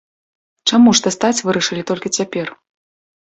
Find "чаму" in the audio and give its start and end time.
0.71-0.93